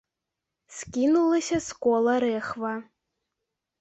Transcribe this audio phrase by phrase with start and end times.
[0.77, 2.73] Скінулася з кола рэхва.